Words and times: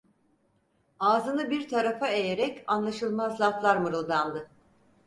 Ağzını 0.99 1.49
bir 1.49 1.67
tarafa 1.69 2.07
eğerek 2.07 2.63
anlaşılmaz 2.67 3.41
laflar 3.41 3.77
mırıldandı. 3.77 4.47